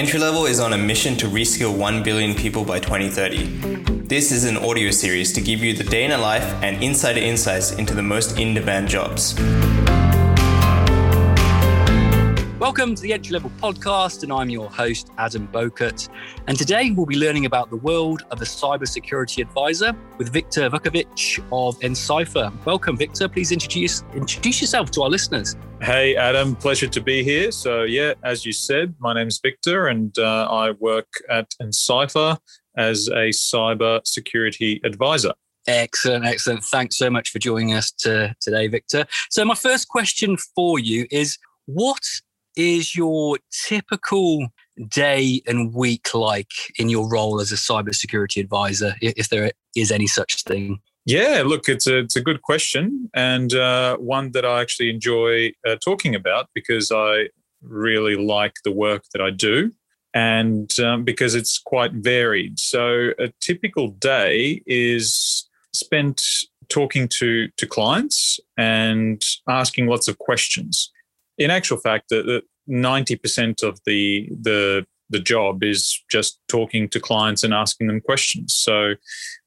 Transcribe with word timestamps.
EntryLevel 0.00 0.48
is 0.48 0.60
on 0.60 0.72
a 0.72 0.78
mission 0.78 1.14
to 1.14 1.26
reskill 1.26 1.76
1 1.76 2.02
billion 2.02 2.34
people 2.34 2.64
by 2.64 2.80
2030. 2.80 4.06
This 4.06 4.32
is 4.32 4.44
an 4.44 4.56
audio 4.56 4.90
series 4.90 5.30
to 5.34 5.42
give 5.42 5.62
you 5.62 5.74
the 5.74 5.84
day 5.84 6.06
in 6.06 6.12
a 6.12 6.16
life 6.16 6.54
and 6.62 6.82
insider 6.82 7.20
insights 7.20 7.72
into 7.72 7.94
the 7.94 8.02
most 8.02 8.38
in 8.38 8.54
demand 8.54 8.88
jobs. 8.88 9.34
Welcome 12.60 12.94
to 12.94 13.00
the 13.00 13.12
EntryLevel 13.12 13.52
Podcast, 13.58 14.22
and 14.22 14.30
I'm 14.30 14.50
your 14.50 14.68
host, 14.70 15.12
Adam 15.16 15.48
Bowcutt. 15.48 16.10
And 16.46 16.58
today 16.58 16.90
we'll 16.90 17.06
be 17.06 17.16
learning 17.16 17.46
about 17.46 17.70
the 17.70 17.78
world 17.78 18.24
of 18.30 18.42
a 18.42 18.44
cybersecurity 18.44 19.40
advisor 19.40 19.96
with 20.18 20.30
Viktor 20.30 20.68
Vukovic 20.68 21.42
of 21.52 21.82
Encipher. 21.82 22.52
Welcome, 22.66 22.98
Viktor. 22.98 23.28
Please 23.28 23.50
introduce 23.50 24.02
introduce 24.14 24.60
yourself 24.60 24.90
to 24.90 25.02
our 25.04 25.08
listeners. 25.08 25.56
Hey, 25.80 26.16
Adam. 26.16 26.54
Pleasure 26.54 26.86
to 26.86 27.00
be 27.00 27.24
here. 27.24 27.50
So, 27.50 27.84
yeah, 27.84 28.12
as 28.24 28.44
you 28.44 28.52
said, 28.52 28.94
my 28.98 29.14
name 29.14 29.28
is 29.28 29.40
Viktor, 29.42 29.86
and 29.86 30.16
uh, 30.18 30.46
I 30.50 30.72
work 30.72 31.08
at 31.30 31.54
Encipher 31.62 32.36
as 32.76 33.08
a 33.08 33.30
cyber 33.30 34.06
security 34.06 34.82
advisor. 34.84 35.32
Excellent, 35.66 36.26
excellent. 36.26 36.62
Thanks 36.64 36.98
so 36.98 37.08
much 37.08 37.30
for 37.30 37.38
joining 37.38 37.72
us 37.72 37.90
to, 38.00 38.36
today, 38.42 38.68
Viktor. 38.68 39.06
So, 39.30 39.46
my 39.46 39.54
first 39.54 39.88
question 39.88 40.36
for 40.36 40.78
you 40.78 41.06
is 41.10 41.38
what 41.64 42.02
is 42.56 42.94
your 42.94 43.38
typical 43.66 44.48
day 44.88 45.42
and 45.46 45.74
week 45.74 46.14
like 46.14 46.50
in 46.78 46.88
your 46.88 47.08
role 47.08 47.40
as 47.40 47.52
a 47.52 47.56
cybersecurity 47.56 48.40
advisor, 48.40 48.94
if 49.00 49.28
there 49.28 49.52
is 49.76 49.90
any 49.90 50.06
such 50.06 50.42
thing? 50.44 50.80
Yeah, 51.06 51.42
look, 51.44 51.68
it's 51.68 51.86
a 51.86 51.98
it's 51.98 52.16
a 52.16 52.20
good 52.20 52.42
question 52.42 53.10
and 53.14 53.54
uh, 53.54 53.96
one 53.96 54.32
that 54.32 54.44
I 54.44 54.60
actually 54.60 54.90
enjoy 54.90 55.52
uh, 55.66 55.76
talking 55.82 56.14
about 56.14 56.48
because 56.54 56.92
I 56.92 57.28
really 57.62 58.16
like 58.16 58.54
the 58.64 58.72
work 58.72 59.04
that 59.12 59.22
I 59.22 59.30
do 59.30 59.72
and 60.14 60.70
um, 60.80 61.04
because 61.04 61.34
it's 61.34 61.58
quite 61.58 61.92
varied. 61.92 62.58
So 62.58 63.10
a 63.18 63.32
typical 63.40 63.88
day 63.88 64.62
is 64.66 65.48
spent 65.72 66.22
talking 66.68 67.08
to 67.08 67.48
to 67.56 67.66
clients 67.66 68.38
and 68.56 69.22
asking 69.48 69.86
lots 69.86 70.06
of 70.08 70.18
questions 70.18 70.90
in 71.38 71.50
actual 71.50 71.78
fact, 71.78 72.08
that 72.10 72.42
ninety 72.66 73.16
percent 73.16 73.62
of 73.62 73.80
the 73.86 74.28
the 74.40 74.86
the 75.10 75.18
job 75.18 75.64
is 75.64 76.02
just 76.08 76.38
talking 76.48 76.88
to 76.88 77.00
clients 77.00 77.42
and 77.42 77.52
asking 77.52 77.88
them 77.88 78.00
questions. 78.00 78.54
So, 78.54 78.94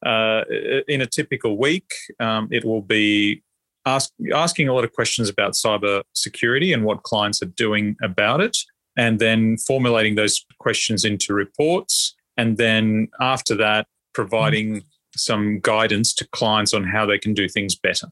uh, 0.04 0.42
in 0.86 1.00
a 1.00 1.06
typical 1.06 1.56
week, 1.56 1.90
um, 2.20 2.48
it 2.50 2.64
will 2.64 2.82
be 2.82 3.42
ask, 3.86 4.12
asking 4.34 4.68
a 4.68 4.74
lot 4.74 4.84
of 4.84 4.92
questions 4.92 5.28
about 5.28 5.52
cyber 5.54 6.02
security 6.14 6.72
and 6.72 6.84
what 6.84 7.02
clients 7.02 7.42
are 7.42 7.46
doing 7.46 7.96
about 8.02 8.40
it, 8.40 8.56
and 8.96 9.18
then 9.18 9.56
formulating 9.56 10.14
those 10.14 10.44
questions 10.58 11.04
into 11.04 11.32
reports. 11.32 12.14
And 12.36 12.56
then 12.56 13.08
after 13.20 13.54
that, 13.56 13.86
providing 14.12 14.82
some 15.16 15.60
guidance 15.60 16.12
to 16.14 16.28
clients 16.28 16.74
on 16.74 16.84
how 16.84 17.06
they 17.06 17.18
can 17.18 17.34
do 17.34 17.48
things 17.48 17.74
better. 17.74 18.08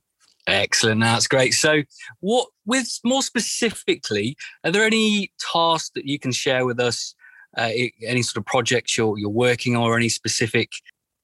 Excellent. 0.46 1.00
That's 1.00 1.28
great. 1.28 1.54
So, 1.54 1.82
what 2.20 2.48
with 2.66 2.98
more 3.04 3.22
specifically, 3.22 4.36
are 4.64 4.72
there 4.72 4.84
any 4.84 5.32
tasks 5.52 5.90
that 5.94 6.06
you 6.06 6.18
can 6.18 6.32
share 6.32 6.66
with 6.66 6.80
us? 6.80 7.14
Uh, 7.56 7.70
any 8.04 8.22
sort 8.22 8.38
of 8.38 8.46
projects 8.46 8.96
you're 8.96 9.16
you're 9.18 9.30
working 9.30 9.76
on, 9.76 9.82
or 9.82 9.96
any 9.96 10.08
specific, 10.08 10.70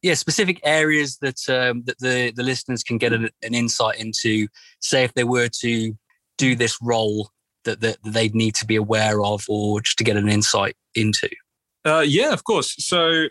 yeah, 0.03 0.15
specific 0.15 0.61
areas 0.63 1.19
that 1.19 1.41
um, 1.49 1.83
that 1.87 1.99
the 1.99 2.33
the 2.37 2.45
listeners 2.45 2.85
can 2.85 2.99
get 2.99 3.13
an, 3.13 3.29
an 3.43 3.55
insight 3.55 3.99
into. 3.99 4.47
Say, 4.81 5.03
if 5.03 5.15
they 5.15 5.25
were 5.25 5.49
to 5.63 5.99
do 6.37 6.55
this 6.55 6.79
role 6.81 7.31
that, 7.65 7.81
that 7.81 7.99
they'd 8.05 8.35
need 8.35 8.55
to 8.57 8.67
be 8.67 8.77
aware 8.77 9.21
of, 9.23 9.45
or 9.49 9.81
just 9.81 9.99
to 9.99 10.05
get 10.05 10.17
an 10.17 10.29
insight 10.29 10.77
into. 10.95 11.29
Uh, 11.85 12.05
yeah, 12.07 12.33
of 12.33 12.45
course. 12.45 12.75
So, 12.79 13.25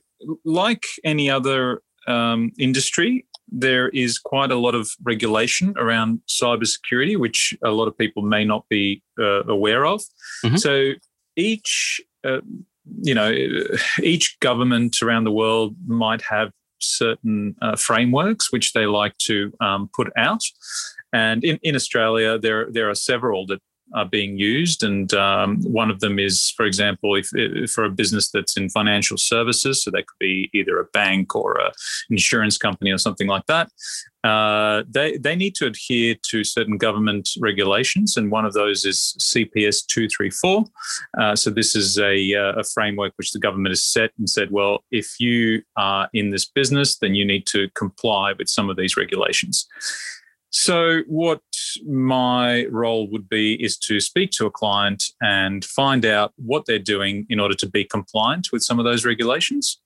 like 0.43 0.83
any 1.05 1.29
other 1.29 1.81
um, 2.07 2.51
industry, 2.57 3.25
there 3.47 3.89
is 3.89 4.19
quite 4.19 4.51
a 4.51 4.55
lot 4.55 4.75
of 4.75 4.89
regulation 5.03 5.73
around 5.77 6.19
cybersecurity, 6.27 7.17
which 7.17 7.57
a 7.63 7.71
lot 7.71 7.87
of 7.87 7.97
people 7.97 8.21
may 8.21 8.43
not 8.43 8.67
be 8.69 9.01
uh, 9.19 9.43
aware 9.43 9.85
of. 9.85 10.01
Mm-hmm. 10.43 10.57
So 10.57 10.91
each, 11.35 12.01
uh, 12.23 12.41
you 13.01 13.15
know, 13.15 13.33
each 14.03 14.39
government 14.39 15.01
around 15.01 15.23
the 15.23 15.31
world 15.31 15.75
might 15.85 16.21
have 16.23 16.51
certain 16.79 17.55
uh, 17.61 17.75
frameworks 17.75 18.51
which 18.51 18.73
they 18.73 18.85
like 18.85 19.17
to 19.17 19.51
um, 19.61 19.89
put 19.95 20.11
out. 20.17 20.41
And 21.13 21.43
in, 21.43 21.57
in 21.63 21.75
Australia, 21.75 22.37
there 22.37 22.67
there 22.69 22.89
are 22.89 22.95
several 22.95 23.45
that 23.47 23.61
are 23.93 24.05
being 24.05 24.37
used. 24.37 24.83
And 24.83 25.13
um, 25.13 25.61
one 25.63 25.89
of 25.89 25.99
them 25.99 26.19
is, 26.19 26.51
for 26.55 26.65
example, 26.65 27.15
if, 27.15 27.29
if, 27.33 27.71
for 27.71 27.85
a 27.85 27.89
business 27.89 28.29
that's 28.31 28.57
in 28.57 28.69
financial 28.69 29.17
services, 29.17 29.83
so 29.83 29.91
that 29.91 30.07
could 30.07 30.19
be 30.19 30.49
either 30.53 30.79
a 30.79 30.85
bank 30.85 31.35
or 31.35 31.59
an 31.59 31.71
insurance 32.09 32.57
company 32.57 32.91
or 32.91 32.97
something 32.97 33.27
like 33.27 33.45
that, 33.47 33.71
uh, 34.23 34.83
they, 34.89 35.17
they 35.17 35.35
need 35.35 35.55
to 35.55 35.67
adhere 35.67 36.15
to 36.21 36.43
certain 36.43 36.77
government 36.77 37.29
regulations. 37.39 38.17
And 38.17 38.29
one 38.29 38.45
of 38.45 38.53
those 38.53 38.83
is 38.83 39.15
CPS 39.19 39.85
234. 39.87 40.65
Uh, 41.17 41.35
so 41.35 41.49
this 41.49 41.75
is 41.75 41.97
a, 41.97 42.33
uh, 42.33 42.59
a 42.59 42.63
framework 42.63 43.13
which 43.15 43.31
the 43.31 43.39
government 43.39 43.71
has 43.71 43.83
set 43.83 44.11
and 44.17 44.29
said, 44.29 44.51
well, 44.51 44.83
if 44.91 45.19
you 45.19 45.61
are 45.77 46.09
in 46.13 46.31
this 46.31 46.45
business, 46.45 46.97
then 46.97 47.15
you 47.15 47.25
need 47.25 47.45
to 47.47 47.69
comply 47.75 48.33
with 48.37 48.49
some 48.49 48.69
of 48.69 48.75
these 48.75 48.97
regulations. 48.97 49.67
So, 50.49 51.01
what 51.07 51.41
my 51.85 52.65
role 52.67 53.09
would 53.11 53.27
be 53.27 53.61
is 53.61 53.77
to 53.79 53.99
speak 53.99 54.31
to 54.31 54.45
a 54.45 54.51
client 54.51 55.03
and 55.21 55.63
find 55.65 56.05
out 56.05 56.33
what 56.37 56.65
they're 56.65 56.79
doing 56.79 57.25
in 57.29 57.39
order 57.39 57.55
to 57.55 57.69
be 57.69 57.83
compliant 57.83 58.49
with 58.51 58.63
some 58.63 58.79
of 58.79 58.85
those 58.85 59.05
regulations 59.05 59.79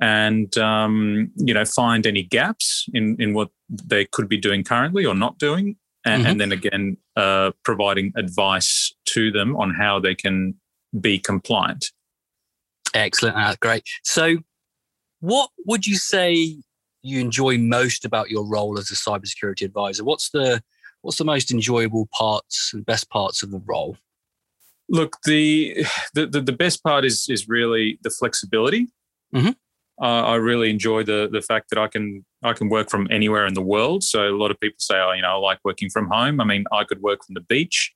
and 0.00 0.56
um, 0.58 1.30
you 1.36 1.52
know 1.52 1.64
find 1.64 2.06
any 2.06 2.22
gaps 2.22 2.86
in, 2.92 3.16
in 3.18 3.34
what 3.34 3.50
they 3.68 4.04
could 4.04 4.28
be 4.28 4.36
doing 4.36 4.62
currently 4.62 5.04
or 5.04 5.14
not 5.14 5.38
doing 5.38 5.76
and, 6.04 6.22
mm-hmm. 6.22 6.30
and 6.30 6.40
then 6.40 6.52
again 6.52 6.96
uh, 7.16 7.50
providing 7.64 8.12
advice 8.16 8.94
to 9.06 9.30
them 9.30 9.56
on 9.56 9.74
how 9.74 9.98
they 9.98 10.14
can 10.14 10.54
be 11.00 11.18
compliant 11.18 11.86
excellent 12.94 13.36
uh, 13.36 13.54
great 13.60 13.82
so 14.04 14.36
what 15.20 15.50
would 15.66 15.86
you 15.86 15.96
say 15.96 16.56
you 17.02 17.20
enjoy 17.20 17.58
most 17.58 18.04
about 18.04 18.30
your 18.30 18.46
role 18.46 18.78
as 18.78 18.90
a 18.90 18.94
cybersecurity 18.94 19.62
advisor? 19.62 20.04
What's 20.04 20.30
the 20.30 20.62
what's 21.02 21.18
the 21.18 21.24
most 21.24 21.50
enjoyable 21.50 22.08
parts 22.12 22.72
and 22.74 22.84
best 22.84 23.08
parts 23.10 23.42
of 23.42 23.50
the 23.50 23.62
role? 23.66 23.96
Look, 24.88 25.18
the 25.24 25.84
the, 26.14 26.26
the 26.26 26.52
best 26.52 26.82
part 26.82 27.04
is 27.04 27.26
is 27.28 27.48
really 27.48 27.98
the 28.02 28.10
flexibility. 28.10 28.88
Mm-hmm. 29.34 29.50
Uh, 30.00 30.22
I 30.22 30.34
really 30.36 30.70
enjoy 30.70 31.02
the 31.02 31.28
the 31.30 31.42
fact 31.42 31.70
that 31.70 31.78
I 31.78 31.88
can 31.88 32.24
I 32.42 32.52
can 32.52 32.68
work 32.68 32.88
from 32.88 33.08
anywhere 33.10 33.46
in 33.46 33.54
the 33.54 33.62
world. 33.62 34.04
So 34.04 34.28
a 34.28 34.36
lot 34.36 34.50
of 34.50 34.60
people 34.60 34.78
say, 34.78 34.96
oh, 34.96 35.12
you 35.12 35.22
know, 35.22 35.32
I 35.32 35.34
like 35.34 35.58
working 35.64 35.90
from 35.90 36.08
home. 36.08 36.40
I 36.40 36.44
mean, 36.44 36.64
I 36.72 36.84
could 36.84 37.02
work 37.02 37.24
from 37.24 37.34
the 37.34 37.40
beach 37.40 37.92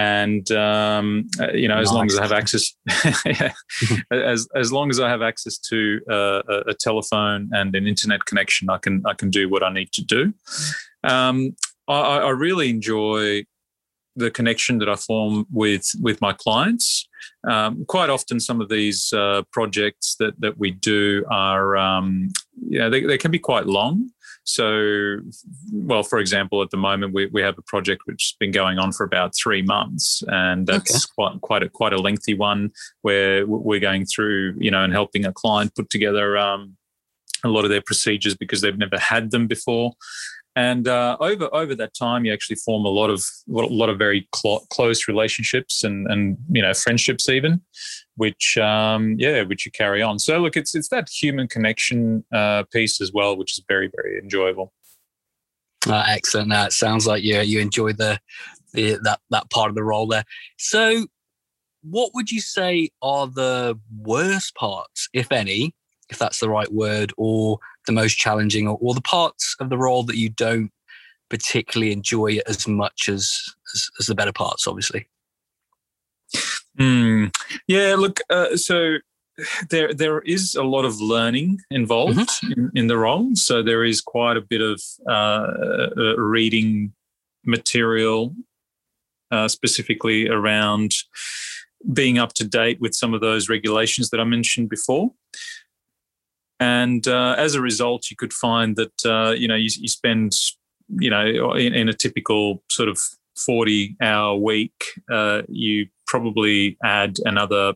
and 0.00 0.50
um, 0.52 1.28
uh, 1.38 1.52
you 1.52 1.68
know 1.68 1.78
as 1.78 1.92
long 1.92 2.06
as 2.06 2.18
I 2.18 2.22
have 2.22 2.32
access 2.32 2.74
as 4.10 4.48
as 4.54 4.72
long 4.72 4.88
as 4.90 4.98
I 4.98 5.08
have 5.08 5.22
access 5.22 5.58
to 5.70 6.00
uh, 6.10 6.42
a, 6.72 6.74
telephone 6.74 7.50
and 7.52 7.74
an 7.74 7.86
internet 7.86 8.24
connection 8.24 8.70
I 8.70 8.78
can 8.78 9.02
I 9.06 9.14
can 9.14 9.30
do 9.30 9.48
what 9.48 9.62
I 9.62 9.72
need 9.72 9.92
to 9.92 10.04
do. 10.04 10.32
Um, 11.04 11.56
I, 11.88 12.18
I, 12.30 12.30
really 12.30 12.68
enjoy 12.70 13.44
the 14.16 14.30
connection 14.30 14.78
that 14.78 14.88
I 14.88 14.96
form 14.96 15.46
with 15.50 15.86
with 16.00 16.20
my 16.20 16.32
clients. 16.32 17.08
Um, 17.50 17.84
quite 17.86 18.10
often 18.10 18.38
some 18.40 18.60
of 18.60 18.68
these 18.68 19.12
uh, 19.12 19.42
projects 19.52 20.16
that 20.20 20.34
that 20.40 20.58
we 20.58 20.70
do 20.70 21.24
are 21.30 21.76
um, 21.76 22.28
you 22.68 22.78
know 22.78 22.90
they, 22.90 23.02
they 23.04 23.18
can 23.18 23.30
be 23.30 23.38
quite 23.38 23.66
long 23.66 24.10
so, 24.44 25.18
well, 25.72 26.02
for 26.02 26.18
example, 26.18 26.62
at 26.62 26.70
the 26.70 26.76
moment 26.76 27.12
we, 27.12 27.26
we 27.26 27.42
have 27.42 27.58
a 27.58 27.62
project 27.62 28.02
which 28.06 28.32
has 28.32 28.36
been 28.38 28.50
going 28.50 28.78
on 28.78 28.92
for 28.92 29.04
about 29.04 29.34
three 29.34 29.62
months, 29.62 30.22
and 30.28 30.66
that's 30.66 31.04
okay. 31.04 31.12
quite 31.14 31.40
quite 31.40 31.62
a 31.62 31.68
quite 31.68 31.92
a 31.92 31.98
lengthy 31.98 32.34
one 32.34 32.72
where 33.02 33.46
we're 33.46 33.80
going 33.80 34.06
through, 34.06 34.56
you 34.58 34.70
know, 34.70 34.82
and 34.82 34.92
helping 34.92 35.24
a 35.26 35.32
client 35.32 35.74
put 35.74 35.90
together 35.90 36.36
um, 36.36 36.76
a 37.44 37.48
lot 37.48 37.64
of 37.64 37.70
their 37.70 37.82
procedures 37.82 38.36
because 38.36 38.60
they've 38.60 38.78
never 38.78 38.98
had 38.98 39.30
them 39.30 39.46
before. 39.46 39.92
And 40.56 40.88
uh, 40.88 41.16
over 41.20 41.48
over 41.54 41.74
that 41.76 41.94
time, 41.94 42.24
you 42.24 42.32
actually 42.32 42.56
form 42.56 42.84
a 42.84 42.88
lot 42.88 43.08
of 43.08 43.24
a 43.48 43.52
lot 43.52 43.88
of 43.88 43.98
very 43.98 44.28
cl- 44.34 44.66
close 44.70 45.06
relationships 45.06 45.84
and 45.84 46.10
and 46.10 46.38
you 46.50 46.60
know 46.60 46.74
friendships 46.74 47.28
even, 47.28 47.60
which 48.20 48.58
um, 48.58 49.16
yeah, 49.18 49.40
which 49.44 49.64
you 49.64 49.72
carry 49.72 50.02
on. 50.02 50.18
So 50.18 50.40
look, 50.40 50.54
it's 50.54 50.74
it's 50.74 50.88
that 50.88 51.08
human 51.08 51.48
connection 51.48 52.22
uh, 52.30 52.64
piece 52.70 53.00
as 53.00 53.12
well, 53.14 53.34
which 53.34 53.52
is 53.58 53.64
very 53.66 53.90
very 53.96 54.18
enjoyable. 54.18 54.74
Uh, 55.86 56.04
excellent. 56.06 56.50
That 56.50 56.74
sounds 56.74 57.06
like 57.06 57.22
you 57.22 57.40
you 57.40 57.60
enjoy 57.60 57.94
the, 57.94 58.20
the 58.74 58.98
that 59.04 59.20
that 59.30 59.48
part 59.48 59.70
of 59.70 59.74
the 59.74 59.82
role 59.82 60.06
there. 60.06 60.24
So, 60.58 61.06
what 61.82 62.10
would 62.12 62.30
you 62.30 62.42
say 62.42 62.90
are 63.00 63.26
the 63.26 63.80
worst 64.02 64.54
parts, 64.54 65.08
if 65.14 65.32
any, 65.32 65.74
if 66.10 66.18
that's 66.18 66.40
the 66.40 66.50
right 66.50 66.70
word, 66.70 67.14
or 67.16 67.58
the 67.86 67.92
most 67.92 68.16
challenging 68.18 68.68
or, 68.68 68.76
or 68.82 68.92
the 68.92 69.00
parts 69.00 69.56
of 69.60 69.70
the 69.70 69.78
role 69.78 70.02
that 70.02 70.18
you 70.18 70.28
don't 70.28 70.70
particularly 71.30 71.90
enjoy 71.90 72.38
as 72.46 72.68
much 72.68 73.08
as, 73.08 73.40
as, 73.74 73.90
as 73.98 74.06
the 74.08 74.14
better 74.14 74.32
parts, 74.32 74.66
obviously? 74.66 75.06
Mm. 76.78 77.32
Yeah, 77.66 77.96
look, 77.96 78.20
uh, 78.30 78.56
so 78.56 78.98
there 79.70 79.92
there 79.92 80.20
is 80.20 80.54
a 80.54 80.62
lot 80.62 80.84
of 80.84 81.00
learning 81.00 81.58
involved 81.70 82.18
mm-hmm. 82.18 82.52
in, 82.52 82.70
in, 82.74 82.86
the 82.86 82.98
role. 82.98 83.30
So 83.34 83.62
there 83.62 83.84
is 83.84 84.00
quite 84.00 84.36
a 84.36 84.40
bit 84.40 84.60
of 84.60 84.82
uh, 85.08 85.92
uh, 85.96 86.16
reading 86.16 86.92
material, 87.44 88.34
uh, 89.30 89.48
specifically 89.48 90.28
around 90.28 90.92
being 91.92 92.18
up 92.18 92.34
to 92.34 92.46
date 92.46 92.80
with 92.80 92.94
some 92.94 93.14
of 93.14 93.20
those 93.20 93.48
regulations 93.48 94.10
that 94.10 94.20
I 94.20 94.24
mentioned 94.24 94.68
before. 94.68 95.12
And 96.58 97.06
uh, 97.08 97.36
as 97.38 97.54
a 97.54 97.62
result, 97.62 98.10
you 98.10 98.16
could 98.16 98.34
find 98.34 98.76
that 98.76 99.06
uh, 99.06 99.32
you 99.32 99.48
know 99.48 99.56
you, 99.56 99.70
you, 99.78 99.88
spend 99.88 100.36
you 100.88 101.10
know 101.10 101.54
in, 101.54 101.74
in, 101.74 101.88
a 101.88 101.94
typical 101.94 102.62
sort 102.70 102.88
of 102.88 103.00
forty 103.36 103.96
hour 104.02 104.36
week, 104.36 104.84
uh, 105.10 105.42
you 105.48 105.86
probably 106.10 106.76
add 106.82 107.16
another 107.24 107.74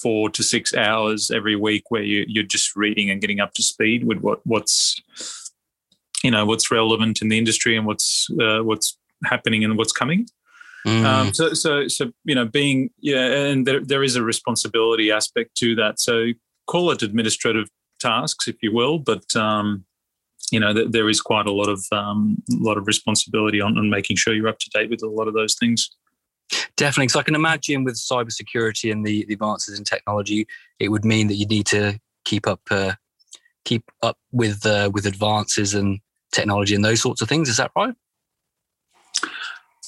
four 0.00 0.30
to 0.30 0.42
six 0.42 0.74
hours 0.74 1.30
every 1.30 1.54
week 1.54 1.84
where 1.90 2.02
you, 2.02 2.24
you're 2.26 2.42
just 2.42 2.74
reading 2.74 3.10
and 3.10 3.20
getting 3.20 3.38
up 3.38 3.52
to 3.52 3.62
speed 3.62 4.04
with 4.04 4.18
what 4.20 4.40
what's 4.44 5.00
you 6.24 6.30
know 6.30 6.46
what's 6.46 6.70
relevant 6.70 7.20
in 7.20 7.28
the 7.28 7.36
industry 7.36 7.76
and 7.76 7.86
what's 7.86 8.28
uh, 8.42 8.60
what's 8.60 8.98
happening 9.24 9.62
and 9.62 9.76
what's 9.76 9.92
coming. 9.92 10.26
Mm. 10.86 11.04
Um, 11.04 11.34
so, 11.34 11.52
so, 11.52 11.88
so 11.88 12.10
you 12.24 12.34
know, 12.34 12.46
being 12.46 12.90
yeah, 12.98 13.26
and 13.26 13.66
there, 13.66 13.84
there 13.84 14.02
is 14.02 14.16
a 14.16 14.22
responsibility 14.22 15.12
aspect 15.12 15.54
to 15.56 15.74
that. 15.74 16.00
So 16.00 16.28
call 16.66 16.90
it 16.90 17.02
administrative 17.02 17.68
tasks, 17.98 18.48
if 18.48 18.56
you 18.62 18.72
will, 18.72 18.98
but 18.98 19.36
um, 19.36 19.84
you 20.50 20.58
know, 20.58 20.72
th- 20.72 20.90
there 20.90 21.10
is 21.10 21.20
quite 21.20 21.46
a 21.46 21.52
lot 21.52 21.68
of 21.68 21.84
um, 21.92 22.42
lot 22.48 22.78
of 22.78 22.86
responsibility 22.86 23.60
on, 23.60 23.76
on 23.76 23.90
making 23.90 24.16
sure 24.16 24.34
you're 24.34 24.48
up 24.48 24.58
to 24.60 24.70
date 24.70 24.88
with 24.88 25.02
a 25.02 25.08
lot 25.08 25.28
of 25.28 25.34
those 25.34 25.54
things. 25.54 25.90
Definitely, 26.76 27.08
So 27.08 27.20
I 27.20 27.22
can 27.22 27.34
imagine 27.34 27.84
with 27.84 27.94
cybersecurity 27.94 28.90
and 28.90 29.04
the, 29.04 29.24
the 29.26 29.34
advances 29.34 29.78
in 29.78 29.84
technology, 29.84 30.46
it 30.78 30.88
would 30.88 31.04
mean 31.04 31.28
that 31.28 31.34
you 31.34 31.46
need 31.46 31.66
to 31.66 32.00
keep 32.24 32.46
up 32.46 32.60
uh, 32.70 32.92
keep 33.64 33.84
up 34.02 34.18
with 34.32 34.64
uh, 34.66 34.90
with 34.92 35.06
advances 35.06 35.74
and 35.74 36.00
technology 36.32 36.74
and 36.74 36.84
those 36.84 37.00
sorts 37.00 37.22
of 37.22 37.28
things. 37.28 37.48
Is 37.48 37.56
that 37.58 37.70
right? 37.76 37.94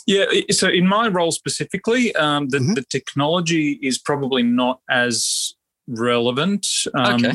Yeah. 0.06 0.26
So 0.50 0.68
in 0.68 0.86
my 0.86 1.08
role 1.08 1.30
specifically, 1.30 2.14
um, 2.16 2.48
the, 2.48 2.58
mm-hmm. 2.58 2.74
the 2.74 2.84
technology 2.90 3.78
is 3.82 3.98
probably 3.98 4.42
not 4.42 4.80
as 4.90 5.54
relevant. 5.86 6.66
Um, 6.94 7.24
okay. 7.24 7.32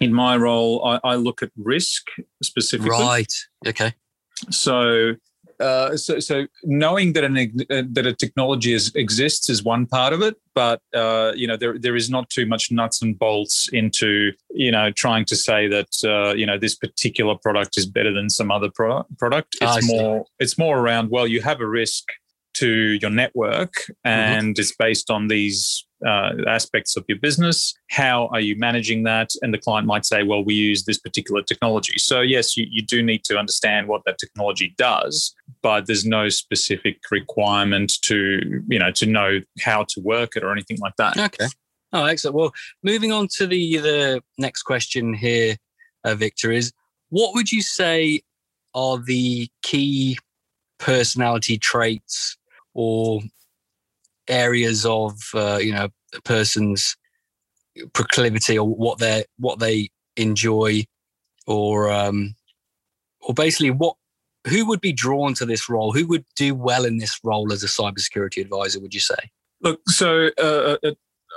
In 0.00 0.12
my 0.12 0.36
role, 0.36 0.84
I, 0.84 1.00
I 1.04 1.14
look 1.16 1.42
at 1.42 1.50
risk 1.56 2.06
specifically. 2.42 2.90
Right. 2.90 3.32
Okay. 3.66 3.94
So 4.50 5.14
uh, 5.60 5.96
so, 5.96 6.18
so 6.18 6.46
knowing 6.64 7.12
that 7.12 7.24
an 7.24 7.36
uh, 7.36 7.82
that 7.90 8.06
a 8.06 8.14
technology 8.14 8.72
is, 8.72 8.92
exists 8.94 9.48
is 9.50 9.62
one 9.62 9.86
part 9.86 10.12
of 10.12 10.22
it, 10.22 10.36
but 10.54 10.80
uh, 10.94 11.32
you 11.34 11.46
know 11.46 11.56
there 11.56 11.78
there 11.78 11.96
is 11.96 12.08
not 12.08 12.28
too 12.30 12.46
much 12.46 12.70
nuts 12.70 13.02
and 13.02 13.18
bolts 13.18 13.68
into 13.72 14.32
you 14.50 14.72
know 14.72 14.90
trying 14.90 15.24
to 15.26 15.36
say 15.36 15.68
that 15.68 15.88
uh, 16.04 16.34
you 16.34 16.46
know 16.46 16.58
this 16.58 16.74
particular 16.74 17.34
product 17.42 17.76
is 17.76 17.86
better 17.86 18.12
than 18.12 18.30
some 18.30 18.50
other 18.50 18.70
pro- 18.74 19.04
product. 19.18 19.56
It's 19.60 19.86
more 19.86 20.24
it's 20.38 20.58
more 20.58 20.78
around 20.78 21.10
well 21.10 21.26
you 21.26 21.42
have 21.42 21.60
a 21.60 21.66
risk 21.66 22.04
to 22.54 22.98
your 23.00 23.10
network 23.10 23.72
mm-hmm. 23.74 24.08
and 24.08 24.54
mm-hmm. 24.54 24.60
it's 24.60 24.74
based 24.74 25.10
on 25.10 25.28
these 25.28 25.86
uh, 26.06 26.32
aspects 26.46 26.96
of 26.96 27.04
your 27.08 27.18
business. 27.18 27.74
How 27.90 28.28
are 28.32 28.40
you 28.40 28.56
managing 28.58 29.02
that? 29.04 29.30
And 29.42 29.52
the 29.52 29.58
client 29.58 29.86
might 29.86 30.04
say, 30.06 30.22
well, 30.22 30.44
we 30.44 30.54
use 30.54 30.84
this 30.84 30.98
particular 30.98 31.42
technology. 31.42 31.98
So, 31.98 32.20
yes, 32.20 32.56
you, 32.56 32.66
you 32.70 32.82
do 32.82 33.02
need 33.02 33.24
to 33.24 33.36
understand 33.38 33.88
what 33.88 34.02
that 34.06 34.18
technology 34.18 34.74
does, 34.78 35.34
but 35.62 35.86
there's 35.86 36.06
no 36.06 36.28
specific 36.28 36.98
requirement 37.10 37.92
to, 38.02 38.62
you 38.68 38.78
know, 38.78 38.90
to 38.92 39.06
know 39.06 39.40
how 39.60 39.84
to 39.88 40.00
work 40.00 40.36
it 40.36 40.42
or 40.42 40.52
anything 40.52 40.78
like 40.78 40.96
that. 40.96 41.18
Okay. 41.18 41.48
Oh, 41.92 42.04
excellent. 42.04 42.36
Well, 42.36 42.52
moving 42.82 43.12
on 43.12 43.28
to 43.36 43.46
the, 43.46 43.78
the 43.78 44.22
next 44.38 44.62
question 44.62 45.12
here, 45.12 45.56
uh, 46.04 46.14
Viktor, 46.14 46.52
is 46.52 46.72
what 47.08 47.34
would 47.34 47.50
you 47.50 47.62
say 47.62 48.22
are 48.74 48.98
the 48.98 49.48
key 49.62 50.16
personality 50.78 51.58
traits 51.58 52.36
or 52.74 53.20
areas 54.30 54.86
of 54.86 55.12
uh, 55.34 55.58
you 55.60 55.72
know 55.72 55.88
a 56.14 56.22
person's 56.22 56.96
proclivity 57.92 58.58
or 58.58 58.66
what 58.66 58.98
they 58.98 59.24
what 59.38 59.58
they 59.58 59.90
enjoy 60.16 60.84
or 61.46 61.90
um 61.90 62.34
or 63.22 63.34
basically 63.34 63.70
what 63.70 63.96
who 64.48 64.66
would 64.66 64.80
be 64.80 64.92
drawn 64.92 65.34
to 65.34 65.44
this 65.44 65.68
role? 65.68 65.92
Who 65.92 66.06
would 66.06 66.24
do 66.34 66.54
well 66.54 66.84
in 66.84 66.96
this 66.96 67.20
role 67.22 67.52
as 67.52 67.62
a 67.62 67.66
cybersecurity 67.66 68.40
advisor 68.40 68.80
would 68.80 68.94
you 68.94 69.00
say? 69.00 69.30
Look 69.60 69.80
so 69.88 70.30
uh, 70.38 70.76
a, 70.82 70.96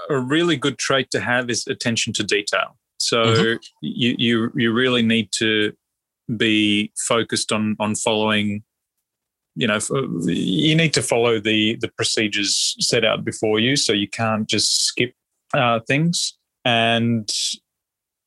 a, 0.09 0.19
really 0.19 0.55
good 0.55 0.77
trait 0.77 1.11
to 1.11 1.19
have 1.19 1.49
is 1.49 1.67
attention 1.67 2.13
to 2.13 2.23
detail. 2.23 2.77
So 2.97 3.25
mm-hmm. 3.25 3.57
you, 3.81 4.15
you 4.17 4.51
you 4.55 4.71
really 4.71 5.01
need 5.01 5.31
to 5.33 5.73
be 6.37 6.93
focused 6.97 7.51
on 7.51 7.75
on 7.79 7.95
following 7.95 8.63
you 9.55 9.67
know 9.67 9.79
you 10.25 10.75
need 10.75 10.93
to 10.93 11.01
follow 11.01 11.39
the 11.39 11.75
the 11.75 11.87
procedures 11.89 12.75
set 12.79 13.05
out 13.05 13.23
before 13.23 13.59
you 13.59 13.75
so 13.75 13.93
you 13.93 14.07
can't 14.07 14.47
just 14.47 14.85
skip 14.85 15.13
uh, 15.53 15.79
things. 15.87 16.37
And 16.65 17.31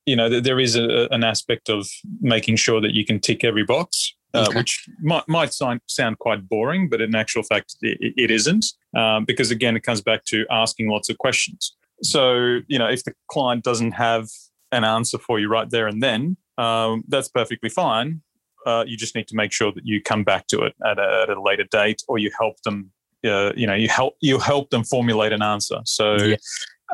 you 0.07 0.15
know 0.15 0.41
there 0.41 0.61
is 0.61 0.77
a, 0.77 1.09
an 1.11 1.25
aspect 1.25 1.69
of 1.69 1.89
making 2.21 2.57
sure 2.57 2.81
that 2.81 2.95
you 2.95 3.05
can 3.05 3.19
tick 3.19 3.45
every 3.45 3.65
box 3.65 4.15
uh, 4.35 4.51
which 4.53 4.89
might, 5.01 5.27
might 5.29 5.53
sound, 5.53 5.81
sound 5.87 6.19
quite 6.19 6.49
boring 6.49 6.89
but 6.89 7.01
in 7.01 7.15
actual 7.15 7.43
fact 7.43 7.77
it, 7.81 8.15
it 8.17 8.31
isn't 8.31 8.67
um, 8.97 9.25
because 9.25 9.51
again 9.51 9.77
it 9.77 9.83
comes 9.83 10.01
back 10.01 10.25
to 10.25 10.47
asking 10.51 10.89
lots 10.89 11.09
of 11.09 11.19
questions. 11.19 11.75
So 12.03 12.61
you 12.69 12.79
know 12.79 12.89
if 12.89 13.05
the 13.05 13.15
client 13.29 13.65
doesn't 13.65 13.93
have 13.93 14.29
an 14.73 14.85
answer 14.85 15.19
for 15.19 15.41
you 15.41 15.49
right 15.49 15.69
there 15.71 15.87
and 15.87 16.03
then 16.03 16.37
um, 16.59 17.05
that's 17.09 17.29
perfectly 17.29 17.69
fine 17.69 18.23
uh, 18.67 18.85
you 18.87 18.97
just 18.97 19.15
need 19.15 19.29
to 19.29 19.37
make 19.37 19.53
sure 19.53 19.73
that 19.73 19.87
you 19.87 20.03
come 20.03 20.25
back 20.25 20.47
to 20.49 20.63
it 20.63 20.75
at 20.85 20.99
a, 20.99 21.23
at 21.23 21.31
a 21.31 21.41
later 21.41 21.65
date, 21.71 22.03
or 22.09 22.19
you 22.19 22.31
help 22.39 22.61
them. 22.65 22.91
Uh, 23.25 23.53
you 23.57 23.67
know, 23.67 23.75
you 23.75 23.89
help 23.89 24.15
you 24.21 24.39
help 24.39 24.71
them 24.71 24.85
formulate 24.85 25.33
an 25.33 25.43
answer. 25.43 25.79
So. 25.85 26.17
Yeah. 26.17 26.37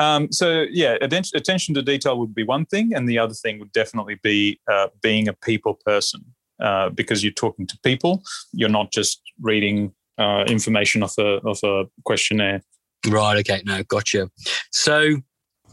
Um, 0.00 0.32
so 0.32 0.64
yeah, 0.70 0.96
attention 1.02 1.74
to 1.74 1.82
detail 1.82 2.18
would 2.18 2.34
be 2.34 2.44
one 2.44 2.64
thing, 2.64 2.94
and 2.94 3.06
the 3.06 3.18
other 3.18 3.34
thing 3.34 3.58
would 3.58 3.72
definitely 3.72 4.18
be 4.22 4.58
uh, 4.72 4.88
being 5.02 5.28
a 5.28 5.34
people 5.34 5.78
person, 5.84 6.24
uh, 6.62 6.88
because 6.88 7.22
you're 7.22 7.30
talking 7.34 7.66
to 7.66 7.78
people. 7.82 8.22
You're 8.54 8.70
not 8.70 8.90
just 8.90 9.20
reading 9.42 9.92
uh, 10.16 10.44
information 10.48 11.02
off 11.02 11.18
a 11.18 11.40
off 11.42 11.62
a 11.62 11.84
questionnaire. 12.06 12.62
Right. 13.06 13.36
Okay. 13.40 13.62
No. 13.66 13.82
Gotcha. 13.82 14.30
So 14.70 15.16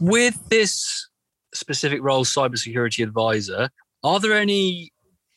with 0.00 0.38
this 0.50 1.08
specific 1.54 2.02
role, 2.02 2.26
cybersecurity 2.26 3.02
advisor, 3.02 3.70
are 4.02 4.20
there 4.20 4.34
any 4.34 4.92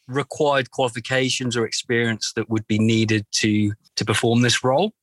required 0.08 0.72
qualifications 0.72 1.56
or 1.56 1.66
experience 1.66 2.34
that 2.36 2.50
would 2.50 2.68
be 2.68 2.80
needed 2.80 3.26
to 3.32 3.74
to 3.96 4.06
perform 4.06 4.42
this 4.42 4.64
role? 4.64 4.94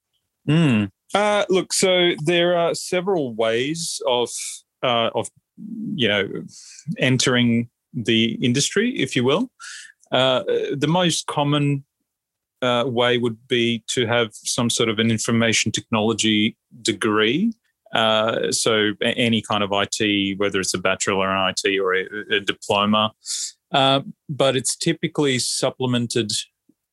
Mm. 0.48 0.90
Uh, 1.14 1.44
look, 1.48 1.72
so 1.72 2.12
there 2.24 2.56
are 2.56 2.74
several 2.74 3.34
ways 3.34 4.00
of 4.06 4.30
uh, 4.82 5.10
of 5.14 5.28
you 5.94 6.08
know 6.08 6.28
entering 6.98 7.68
the 7.92 8.38
industry, 8.42 8.96
if 8.98 9.16
you 9.16 9.24
will. 9.24 9.50
Uh, 10.12 10.42
the 10.72 10.88
most 10.88 11.26
common 11.26 11.84
uh, 12.62 12.84
way 12.86 13.18
would 13.18 13.48
be 13.48 13.82
to 13.88 14.06
have 14.06 14.30
some 14.32 14.70
sort 14.70 14.88
of 14.88 14.98
an 14.98 15.10
information 15.10 15.72
technology 15.72 16.56
degree. 16.82 17.52
Uh, 17.92 18.52
so 18.52 18.92
any 19.02 19.42
kind 19.42 19.64
of 19.64 19.70
IT, 19.72 20.38
whether 20.38 20.60
it's 20.60 20.74
a 20.74 20.78
bachelor 20.78 21.30
in 21.30 21.54
IT 21.56 21.80
or 21.80 21.94
a, 21.94 22.36
a 22.36 22.40
diploma, 22.40 23.12
uh, 23.72 24.00
but 24.28 24.56
it's 24.56 24.76
typically 24.76 25.38
supplemented 25.38 26.32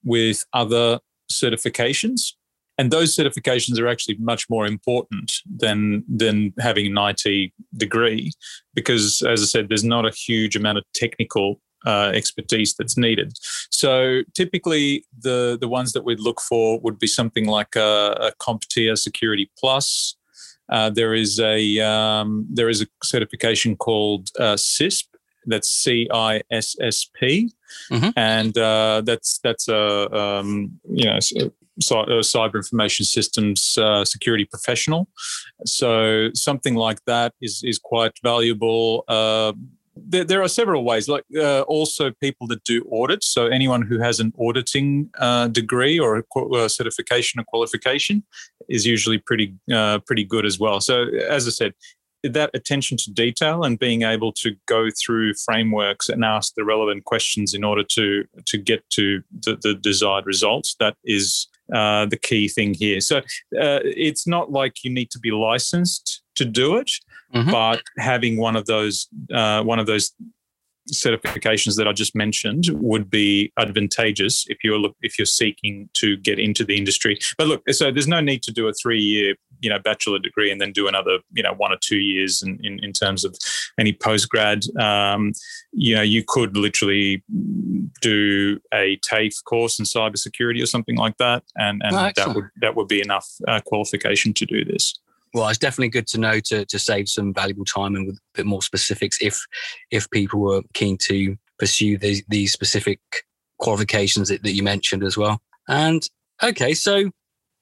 with 0.04 0.46
other 0.54 1.00
certifications. 1.32 2.34
And 2.80 2.92
those 2.92 3.16
certifications 3.16 3.80
are 3.80 3.88
actually 3.88 4.18
much 4.20 4.50
more 4.50 4.68
important 4.68 5.34
than 5.46 6.04
than 6.08 6.54
having 6.60 6.86
an 6.96 6.98
IT 6.98 7.52
degree, 7.76 8.32
because 8.76 9.24
as 9.24 9.42
I 9.42 9.46
said, 9.46 9.70
there's 9.70 9.84
not 9.84 10.06
a 10.06 10.12
huge 10.12 10.56
amount 10.56 10.78
of 10.78 10.84
technical 10.94 11.60
uh, 11.88 12.12
expertise 12.14 12.76
that's 12.76 12.98
needed. 12.98 13.34
So 13.72 14.22
typically, 14.36 15.06
the 15.20 15.58
the 15.60 15.68
ones 15.68 15.94
that 15.94 16.04
we'd 16.04 16.20
look 16.20 16.40
for 16.40 16.80
would 16.82 17.00
be 17.00 17.08
something 17.08 17.48
like 17.48 17.76
a, 17.76 18.16
a 18.20 18.32
CompTIA 18.40 18.98
Security 18.98 19.50
Plus. 19.58 20.16
Uh, 20.70 20.90
there 20.90 21.16
is 21.16 21.40
a 21.40 21.80
um, 21.80 22.46
there 22.48 22.70
is 22.70 22.82
a 22.82 22.88
certification 23.04 23.76
called 23.76 24.30
uh, 24.38 24.56
CISSP, 24.56 25.06
that's 25.48 25.70
C 25.70 26.08
I 26.14 26.42
S 26.52 26.76
S 26.82 27.10
P, 27.20 27.52
mm-hmm. 27.92 28.10
and 28.16 28.58
uh, 28.58 29.02
that's 29.06 29.40
that's 29.40 29.68
a 29.68 30.14
um, 30.16 30.80
you 30.90 31.06
know 31.06 31.20
cyber 31.80 32.56
information 32.56 33.06
systems 33.06 33.78
uh, 33.78 34.04
security 34.04 34.46
professional. 34.46 35.08
So 35.66 36.30
something 36.34 36.76
like 36.76 37.04
that 37.06 37.34
is 37.42 37.62
is 37.64 37.80
quite 37.80 38.14
valuable. 38.24 39.04
Uh, 39.08 39.54
there, 39.96 40.24
there 40.24 40.42
are 40.42 40.48
several 40.48 40.84
ways. 40.84 41.08
Like 41.08 41.24
uh, 41.36 41.62
also 41.62 42.12
people 42.12 42.48
that 42.48 42.64
do 42.64 42.88
audits. 42.92 43.28
So 43.28 43.48
anyone 43.48 43.82
who 43.82 44.00
has 44.00 44.20
an 44.20 44.34
auditing 44.40 45.10
uh, 45.18 45.48
degree 45.48 46.00
or 46.00 46.24
a 46.56 46.70
certification 46.70 47.40
or 47.40 47.44
qualification 47.44 48.24
is 48.70 48.86
usually 48.86 49.18
pretty 49.18 49.54
uh, 49.74 50.00
pretty 50.06 50.24
good 50.24 50.46
as 50.46 50.60
well. 50.60 50.82
So 50.82 51.06
as 51.30 51.48
I 51.48 51.52
said, 51.52 51.74
that 52.30 52.52
attention 52.54 52.98
to 52.98 53.12
detail 53.12 53.64
and 53.64 53.80
being 53.80 54.04
able 54.04 54.32
to 54.32 54.56
go 54.68 54.90
through 54.90 55.34
frameworks 55.34 56.10
and 56.10 56.24
ask 56.24 56.54
the 56.56 56.66
relevant 56.66 57.06
questions 57.06 57.54
in 57.54 57.64
order 57.64 57.84
to 57.84 58.26
to 58.46 58.58
get 58.58 58.88
to 58.92 59.22
the, 59.44 59.58
the 59.62 59.74
desired 59.74 60.26
results 60.26 60.76
that 60.80 60.96
is 61.04 61.48
uh, 61.74 62.06
the 62.06 62.18
key 62.18 62.48
thing 62.48 62.74
here 62.74 63.02
so 63.02 63.18
uh, 63.18 63.82
it's 63.84 64.26
not 64.26 64.52
like 64.52 64.84
you 64.84 64.92
need 64.92 65.12
to 65.12 65.20
be 65.20 65.32
licensed 65.32 66.22
to 66.36 66.46
do 66.46 66.78
it 66.78 66.92
mm-hmm. 67.34 67.52
but 67.52 67.82
having 67.98 68.38
one 68.38 68.56
of 68.56 68.66
those 68.66 69.08
uh, 69.34 69.62
one 69.64 69.80
of 69.80 69.86
those 69.86 70.14
certifications 70.92 71.76
that 71.76 71.88
I 71.88 71.94
just 71.94 72.16
mentioned 72.16 72.70
would 72.74 73.10
be 73.10 73.52
advantageous 73.58 74.46
if 74.48 74.58
you're 74.64 74.80
look, 74.80 74.96
if 75.02 75.18
you're 75.20 75.26
seeking 75.26 75.90
to 75.94 76.18
get 76.18 76.40
into 76.40 76.64
the 76.64 76.78
industry. 76.78 77.18
But 77.38 77.48
look, 77.48 77.64
so 77.72 77.92
there's 77.92 78.08
no 78.08 78.22
need 78.22 78.44
to 78.44 78.52
do 78.52 78.68
a 78.68 78.74
three 78.74 79.02
year 79.02 79.36
you 79.62 79.70
know 79.70 79.80
bachelor 79.80 80.20
degree 80.20 80.52
and 80.52 80.62
then 80.62 80.72
do 80.72 80.88
another 80.88 81.20
you 81.34 81.44
know 81.44 81.54
one 81.54 81.72
or 81.72 81.78
two 81.82 81.98
years 81.98 82.42
in 82.42 82.60
in, 82.64 82.84
in 82.84 82.94
terms 82.94 83.24
of 83.24 83.36
any 83.78 83.94
post 83.94 84.30
grad. 84.30 84.64
Um, 84.80 85.34
you 85.74 85.96
know, 85.96 86.02
you 86.02 86.24
could 86.28 86.58
literally 86.58 87.24
do 88.02 88.60
a 88.74 88.98
TAFE 88.98 89.44
course 89.44 89.80
in 89.80 89.86
cybersecurity 89.86 90.62
or 90.62 90.66
something 90.66 90.98
like 90.98 91.18
that, 91.18 91.44
and 91.56 91.82
and 91.84 91.96
oh, 91.96 92.12
that 92.16 92.36
would 92.36 92.50
that 92.62 92.76
would 92.76 92.88
be 92.88 93.02
enough 93.02 93.28
uh, 93.48 93.60
qualification 93.66 94.34
to 94.34 94.46
do 94.46 94.66
this 94.66 94.94
well, 95.34 95.50
it's 95.50 95.58
definitely 95.58 95.90
good 95.90 96.08
to 96.08 96.20
know 96.20 96.40
to 96.40 96.66
to 96.66 96.80
save 96.80 97.10
some 97.10 97.34
valuable 97.34 97.66
time 97.66 97.96
and 97.96 98.08
with 98.08 98.16
a 98.16 98.22
bit 98.34 98.46
more 98.46 98.62
specifics 98.62 99.18
if 99.22 99.40
if 99.92 100.10
people 100.10 100.40
were 100.40 100.62
keen 100.74 100.98
to 101.04 101.38
pursue 101.60 101.98
these 101.98 102.24
these 102.28 102.52
specific 102.52 103.00
qualifications 103.60 104.30
that, 104.30 104.44
that 104.44 104.54
you 104.54 104.64
mentioned 104.64 105.04
as 105.04 105.18
well. 105.18 105.42
And 105.68 106.08
okay, 106.42 106.74
so 106.74 107.12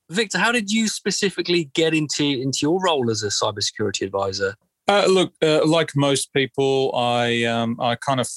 Viktor, 0.10 0.38
how 0.38 0.52
did 0.52 0.72
you 0.72 0.88
specifically 0.88 1.72
get 1.74 1.94
into 1.94 2.24
into 2.24 2.60
your 2.62 2.80
role 2.82 3.10
as 3.10 3.24
a 3.24 3.28
cybersecurity 3.28 4.04
advisor? 4.04 4.56
Uh, 4.88 5.06
look, 5.08 5.34
uh, 5.42 5.66
like 5.66 5.96
most 5.96 6.32
people, 6.34 6.94
I 6.96 7.44
um, 7.44 7.80
I 7.82 7.96
kind 7.96 8.20
of 8.20 8.30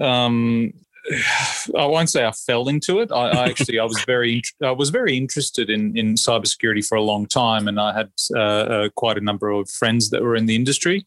um, 0.00 0.72
I 1.76 1.84
won't 1.84 2.10
say 2.10 2.24
I 2.24 2.32
fell 2.32 2.68
into 2.68 3.00
it. 3.00 3.10
I, 3.12 3.28
I 3.28 3.48
actually 3.48 3.78
I 3.78 3.84
was 3.84 4.02
very 4.04 4.42
I 4.62 4.70
was 4.70 4.90
very 4.90 5.16
interested 5.16 5.70
in 5.70 5.96
in 5.96 6.14
cybersecurity 6.14 6.86
for 6.86 6.96
a 6.96 7.02
long 7.02 7.26
time, 7.26 7.68
and 7.68 7.80
I 7.80 7.92
had 7.92 8.10
uh, 8.34 8.40
uh, 8.40 8.88
quite 8.96 9.18
a 9.18 9.22
number 9.22 9.50
of 9.50 9.68
friends 9.68 10.10
that 10.10 10.22
were 10.22 10.36
in 10.36 10.46
the 10.46 10.56
industry, 10.56 11.06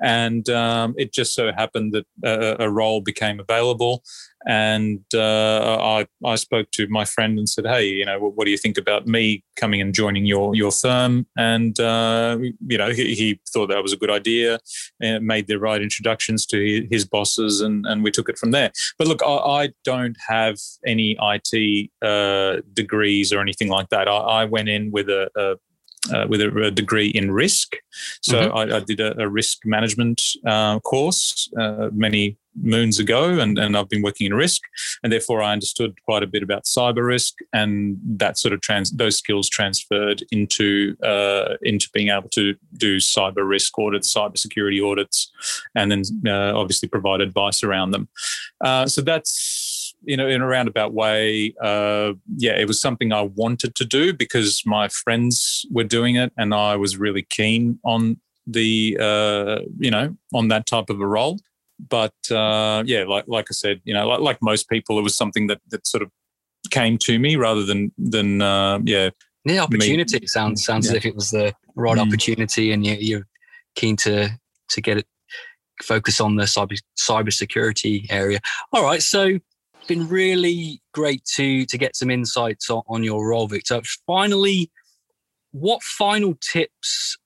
and 0.00 0.48
um, 0.48 0.94
it 0.96 1.12
just 1.12 1.34
so 1.34 1.52
happened 1.52 1.92
that 1.92 2.06
a, 2.24 2.64
a 2.64 2.70
role 2.70 3.00
became 3.00 3.40
available, 3.40 4.02
and 4.46 5.00
uh, 5.14 5.76
I 5.80 6.06
I 6.24 6.34
spoke 6.36 6.70
to 6.72 6.86
my 6.88 7.04
friend 7.04 7.38
and 7.38 7.48
said, 7.48 7.66
hey, 7.66 7.86
you 7.86 8.04
know, 8.04 8.18
what, 8.18 8.36
what, 8.36 8.44
do 8.44 8.50
you 8.50 8.58
think 8.58 8.78
about 8.78 9.06
me 9.06 9.44
coming 9.56 9.80
and 9.80 9.94
joining 9.94 10.26
your 10.26 10.54
your 10.54 10.70
firm? 10.70 11.26
And 11.36 11.78
uh, 11.78 12.38
you 12.66 12.78
know, 12.78 12.90
he, 12.90 13.14
he, 13.14 13.40
thought 13.52 13.68
that 13.68 13.82
was 13.82 13.92
a 13.92 13.96
good 13.96 14.10
idea, 14.10 14.58
and 15.00 15.26
made 15.26 15.46
the 15.46 15.58
right 15.58 15.80
introductions 15.80 16.46
to 16.46 16.86
his 16.90 17.04
bosses, 17.04 17.60
and 17.60 17.86
and 17.86 18.02
we 18.02 18.10
took 18.10 18.28
it 18.28 18.38
from 18.38 18.50
there. 18.50 18.72
But 18.98 19.08
look, 19.08 19.22
I, 19.22 19.34
I 19.34 19.68
don't 19.84 20.16
have 20.28 20.58
any 20.86 21.16
IT 21.20 21.90
uh, 22.02 22.62
degrees 22.72 23.32
or 23.32 23.40
anything 23.40 23.68
like 23.68 23.88
that. 23.90 24.08
I, 24.08 24.16
I 24.16 24.44
went 24.44 24.68
in 24.68 24.90
with 24.90 25.08
a, 25.08 25.30
a 25.36 25.56
uh, 26.12 26.26
with 26.28 26.40
a, 26.40 26.64
a, 26.64 26.70
degree 26.70 27.06
in 27.06 27.30
risk. 27.30 27.76
So 28.22 28.36
mm-hmm. 28.36 28.56
I, 28.56 28.76
I, 28.78 28.80
did 28.80 28.98
a, 28.98 29.20
a 29.20 29.28
risk 29.28 29.58
management 29.64 30.20
uh, 30.44 30.80
course 30.80 31.48
uh, 31.56 31.90
many 31.92 32.38
moons 32.60 32.98
ago, 32.98 33.38
and, 33.38 33.58
and 33.58 33.76
I've 33.76 33.88
been 33.88 34.02
working 34.02 34.26
in 34.26 34.34
risk, 34.34 34.62
and 35.02 35.12
therefore 35.12 35.42
I 35.42 35.52
understood 35.52 36.00
quite 36.04 36.22
a 36.22 36.26
bit 36.26 36.42
about 36.42 36.64
cyber 36.64 37.06
risk, 37.06 37.34
and 37.52 37.98
that 38.04 38.38
sort 38.38 38.52
of 38.52 38.60
trans 38.60 38.90
those 38.90 39.16
skills 39.16 39.48
transferred 39.48 40.22
into 40.30 40.96
uh, 41.02 41.56
into 41.62 41.88
being 41.92 42.08
able 42.08 42.28
to 42.30 42.54
do 42.76 42.96
cyber 42.98 43.48
risk 43.48 43.78
audits, 43.78 44.12
cyber 44.12 44.38
security 44.38 44.80
audits, 44.80 45.30
and 45.74 45.90
then 45.90 46.02
uh, 46.26 46.58
obviously 46.58 46.88
provide 46.88 47.20
advice 47.20 47.62
around 47.62 47.92
them. 47.92 48.08
Uh, 48.62 48.86
so 48.86 49.00
that's 49.00 49.72
you 50.04 50.16
know, 50.16 50.26
in 50.26 50.42
a 50.42 50.46
roundabout 50.46 50.92
way, 50.92 51.54
uh, 51.62 52.12
yeah, 52.36 52.58
it 52.58 52.66
was 52.66 52.80
something 52.80 53.12
I 53.12 53.22
wanted 53.22 53.74
to 53.76 53.84
do 53.84 54.12
because 54.12 54.62
my 54.66 54.88
friends 54.88 55.64
were 55.70 55.84
doing 55.84 56.16
it, 56.16 56.32
and 56.36 56.54
I 56.54 56.76
was 56.76 56.96
really 56.96 57.22
keen 57.22 57.78
on 57.84 58.20
the, 58.46 58.96
uh, 59.00 59.60
you 59.78 59.90
know, 59.90 60.16
on 60.34 60.48
that 60.48 60.66
type 60.66 60.90
of 60.90 61.00
a 61.00 61.06
role. 61.06 61.38
But 61.88 62.14
uh, 62.30 62.84
yeah, 62.86 63.04
like 63.04 63.24
like 63.26 63.46
I 63.50 63.54
said, 63.54 63.80
you 63.84 63.94
know, 63.94 64.06
like, 64.06 64.20
like 64.20 64.38
most 64.40 64.68
people, 64.68 64.98
it 64.98 65.02
was 65.02 65.16
something 65.16 65.48
that 65.48 65.60
that 65.70 65.86
sort 65.86 66.02
of 66.02 66.10
came 66.70 66.96
to 66.98 67.18
me 67.18 67.36
rather 67.36 67.64
than 67.64 67.92
than 67.98 68.40
uh, 68.40 68.78
yeah. 68.84 69.10
The 69.44 69.58
opportunity 69.58 70.20
me. 70.20 70.26
sounds 70.26 70.64
sounds 70.64 70.86
yeah. 70.86 70.92
as 70.92 70.96
if 70.98 71.06
it 71.06 71.16
was 71.16 71.30
the 71.30 71.52
right 71.74 71.98
mm. 71.98 72.06
opportunity, 72.06 72.70
and 72.70 72.86
you, 72.86 72.96
you're 73.00 73.26
keen 73.74 73.96
to 73.96 74.28
to 74.68 74.80
get 74.80 74.98
it 74.98 75.06
focus 75.82 76.20
on 76.20 76.36
the 76.36 76.44
cyber 76.44 76.78
cyber 76.98 77.32
security 77.32 78.06
area. 78.10 78.38
All 78.72 78.84
right, 78.84 79.02
so 79.02 79.38
been 79.88 80.08
really 80.08 80.80
great 80.92 81.24
to 81.34 81.66
to 81.66 81.78
get 81.78 81.96
some 81.96 82.10
insights 82.10 82.70
on, 82.70 82.82
on 82.88 83.02
your 83.02 83.26
role, 83.26 83.48
Viktor. 83.48 83.82
Finally, 84.06 84.70
what 85.50 85.82
final 85.82 86.34
tips 86.40 87.18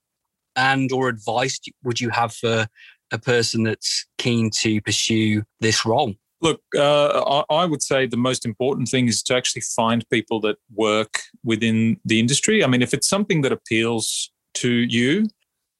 and 0.57 0.91
or 0.91 1.09
advice 1.09 1.61
would 1.85 2.01
you 2.01 2.11
have 2.11 2.35
for 2.35 2.67
a 3.13 3.19
person 3.19 3.63
that's 3.63 4.07
keen 4.19 4.51
to 4.51 4.81
pursue 4.81 5.43
this 5.61 5.85
role? 5.85 6.15
Look, 6.43 6.61
uh, 6.77 7.43
I 7.49 7.65
would 7.65 7.83
say 7.83 8.07
the 8.07 8.17
most 8.17 8.45
important 8.45 8.89
thing 8.89 9.09
is 9.09 9.23
to 9.25 9.35
actually 9.35 9.63
find 9.63 10.09
people 10.11 10.41
that 10.41 10.57
work 10.75 11.21
within 11.43 11.99
the 12.05 12.21
industry. 12.21 12.63
I 12.63 12.67
mean, 12.67 12.83
if 12.83 12.93
it's 12.93 13.09
something 13.09 13.41
that 13.41 13.53
appeals 13.53 14.31
to 14.55 14.71
you, 14.71 15.29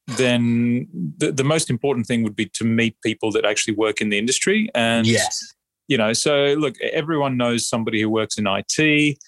then 0.06 0.88
the, 1.18 1.33
the 1.33 1.45
most 1.45 1.68
important 1.68 2.06
thing 2.06 2.23
would 2.23 2.37
be 2.37 2.47
to 2.47 2.64
meet 2.64 2.97
people 3.02 3.30
that 3.33 3.45
actually 3.45 3.75
work 3.75 4.00
in 4.00 4.09
the 4.09 4.18
industry. 4.18 4.71
And 4.75 5.06
yes 5.06 5.54
you 5.88 5.97
know, 5.97 6.12
so 6.12 6.54
look, 6.59 6.75
everyone 6.80 7.37
knows 7.37 7.68
somebody 7.68 8.00
who 8.00 8.11
works 8.11 8.38
in 8.38 8.47
IT. 8.47 9.18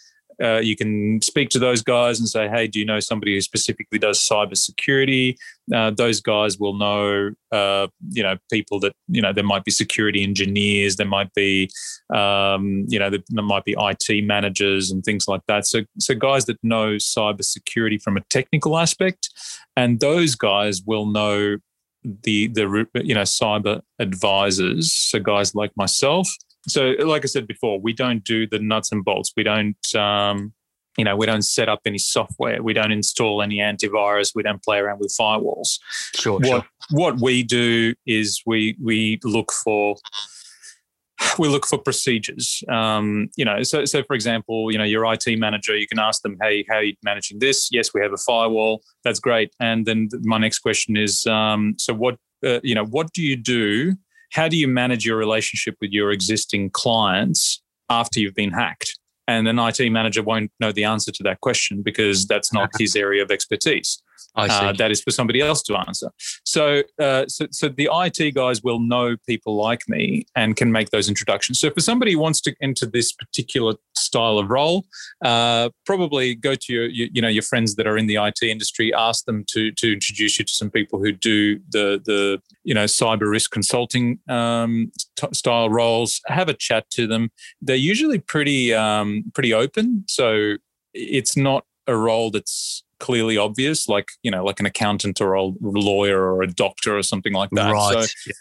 Uh, 0.43 0.59
you 0.59 0.77
can 0.77 1.21
speak 1.23 1.49
to 1.51 1.59
those 1.59 1.83
guys 1.83 2.19
and 2.19 2.29
say, 2.29 2.49
"Hey, 2.49 2.67
do 2.67 2.79
you 2.79 2.85
know 2.85 3.01
somebody 3.01 3.35
who 3.35 3.41
specifically 3.41 3.99
does 3.99 4.21
cybersecurity?" 4.21 5.37
Uh, 5.75 5.91
those 5.91 6.21
guys 6.21 6.59
will 6.59 6.75
know, 6.75 7.31
uh, 7.53 7.89
you 8.11 8.23
know, 8.23 8.37
people 8.51 8.79
that 8.81 8.93
you 9.09 9.21
know. 9.21 9.33
There 9.33 9.45
might 9.45 9.65
be 9.65 9.71
security 9.71 10.23
engineers, 10.23 10.97
there 10.97 11.07
might 11.07 11.33
be, 11.35 11.69
um, 12.15 12.85
you 12.89 12.99
know, 12.99 13.11
there, 13.11 13.21
there 13.29 13.45
might 13.45 13.65
be 13.65 13.75
IT 13.79 14.25
managers 14.25 14.91
and 14.91 15.03
things 15.05 15.27
like 15.27 15.43
that. 15.49 15.67
So, 15.67 15.81
so 15.99 16.15
guys 16.15 16.47
that 16.47 16.59
know 16.63 16.97
cybersecurity 16.97 18.01
from 18.03 18.17
a 18.17 18.23
technical 18.31 18.79
aspect, 18.79 19.31
and 19.77 20.01
those 20.01 20.35
guys 20.35 20.83
will 20.83 21.07
know 21.07 21.57
the 22.05 22.47
the 22.49 22.87
you 23.03 23.15
know 23.15 23.23
cyber 23.23 23.81
advisors, 23.99 24.95
so 24.95 25.19
guys 25.19 25.55
like 25.55 25.73
myself 25.77 26.29
so 26.67 26.95
like 26.99 27.25
I 27.25 27.27
said 27.29 27.47
before, 27.47 27.81
we 27.81 27.93
don't 27.93 28.25
do 28.25 28.47
the 28.47 28.59
nuts 28.59 28.93
and 28.93 29.05
bolts. 29.05 29.33
We 29.37 29.43
don't, 29.43 29.95
um, 29.95 30.53
you 30.97 31.05
know, 31.05 31.17
we 31.17 31.27
don't 31.27 31.43
set 31.43 31.69
up 31.69 31.81
any 31.87 31.99
software. 31.99 32.63
We 32.63 32.73
don't 32.73 32.91
install 32.91 33.41
any 33.43 33.59
antivirus. 33.59 34.33
We 34.35 34.43
don't 34.43 34.63
play 34.63 34.79
around 34.79 34.99
with 34.99 35.15
firewalls. 35.19 35.79
Sure. 36.15 36.39
What 36.41 36.47
sure. 36.47 36.67
what 36.91 37.21
we 37.21 37.43
do 37.43 37.95
is 38.07 38.43
we 38.45 38.77
we 38.83 39.21
look 39.23 39.53
for 39.53 39.97
we 41.39 41.49
look 41.49 41.67
for 41.67 41.79
procedures. 41.79 42.63
Um, 42.69 43.31
you 43.37 43.45
know, 43.45 43.63
so 43.63 43.85
so 43.85 44.03
for 44.03 44.15
example, 44.15 44.71
you 44.73 44.79
know, 44.79 44.85
your 44.85 45.05
IT 45.13 45.25
manager, 45.39 45.77
you 45.77 45.87
can 45.87 45.99
ask 45.99 46.23
them, 46.23 46.37
"Hey, 46.41 46.65
how 46.69 46.77
are 46.77 46.83
you 46.83 46.95
managing 47.05 47.39
this?" 47.39 47.69
Yes, 47.71 47.95
we 47.95 48.01
have 48.01 48.13
a 48.13 48.17
firewall. 48.17 48.83
That's 49.05 49.21
great. 49.21 49.53
And 49.61 49.87
then 49.87 50.09
my 50.23 50.39
next 50.39 50.61
question 50.61 50.97
is, 50.97 51.27
um, 51.27 51.75
so 51.79 51.95
what? 51.95 52.17
Uh, 52.45 52.61
you 52.63 52.75
know, 52.75 52.85
what 52.85 53.13
do 53.13 53.23
you 53.23 53.35
do 53.35 53.97
how 54.31 54.49
do 54.49 54.57
you 54.57 54.69
manage 54.69 55.07
your 55.07 55.17
relationship 55.17 55.77
with 55.81 55.91
your 55.91 56.11
existing 56.11 56.71
clients 56.71 57.63
after 57.91 58.21
you've 58.21 58.35
been 58.35 58.53
hacked? 58.53 58.99
And 59.27 59.47
an 59.47 59.59
IT 59.59 59.91
manager 59.91 60.23
won't 60.23 60.51
know 60.59 60.73
the 60.73 60.85
answer 60.85 61.13
to 61.13 61.23
that 61.25 61.41
question 61.41 61.83
because 61.83 62.27
that's 62.27 62.53
not 62.53 62.71
his 62.79 62.97
area 62.97 63.23
of 63.23 63.31
expertise. 63.31 64.03
Uh, 64.37 64.73
that 64.73 64.91
is 64.91 65.03
for 65.03 65.11
somebody 65.11 65.41
else 65.41 65.63
to 65.63 65.77
answer. 65.77 66.11
So, 66.45 66.83
uh, 67.01 67.27
so, 67.27 67.47
so 67.51 67.69
the 67.69 67.89
IT 67.93 68.35
guys 68.35 68.63
will 68.63 68.81
know 68.81 69.17
people 69.27 69.57
like 69.57 69.89
me 69.89 70.27
and 70.37 70.57
can 70.57 70.71
make 70.73 70.91
those 70.91 71.09
introductions. 71.09 71.61
So, 71.61 71.71
for 71.71 71.81
somebody 71.81 72.13
who 72.13 72.19
wants 72.19 72.41
to 72.43 72.55
enter 72.63 72.87
this 72.87 73.13
particular 73.13 73.75
style 73.97 74.39
of 74.39 74.49
role, 74.51 74.85
uh, 75.25 75.71
probably 75.85 76.35
go 76.35 76.55
to 76.55 76.73
your, 76.73 76.87
you, 76.87 77.09
you, 77.13 77.23
know, 77.23 77.29
your 77.29 77.43
friends 77.43 77.75
that 77.77 77.87
are 77.87 77.99
in 77.99 78.07
the 78.07 78.17
IT 78.17 78.43
industry, 78.43 78.93
ask 78.95 79.25
them 79.25 79.45
to 79.49 79.73
to 79.73 79.93
introduce 79.93 80.39
you 80.39 80.45
to 80.45 80.53
some 80.53 80.71
people 80.71 80.99
who 80.99 81.13
do 81.13 81.59
the 81.71 82.01
the 82.05 82.41
you 82.65 82.75
know 82.75 82.85
cyber 82.85 83.31
risk 83.31 83.51
consulting 83.51 84.19
um, 84.29 84.91
t- 85.17 85.29
style 85.33 85.71
roles. 85.71 86.21
Have 86.27 86.49
a 86.49 86.55
chat 86.55 86.89
to 86.91 87.07
them. 87.07 87.31
They're 87.61 87.77
usually 87.77 88.19
pretty 88.19 88.75
um, 88.75 89.25
pretty 89.35 89.53
open, 89.53 90.05
so 90.09 90.57
it's 90.95 91.37
not 91.37 91.65
a 91.87 91.97
role 91.97 92.31
that's 92.31 92.85
clearly 92.99 93.37
obvious, 93.37 93.89
like 93.89 94.09
you 94.23 94.31
know, 94.31 94.45
like 94.45 94.61
an 94.61 94.67
accountant 94.67 95.21
or 95.21 95.35
a 95.35 95.45
lawyer 95.61 96.33
or 96.33 96.43
a 96.43 96.47
doctor 96.47 96.97
or 96.97 97.03
something 97.03 97.33
like 97.33 97.51
that. 97.51 97.73
Right. 97.73 98.09
So, 98.09 98.33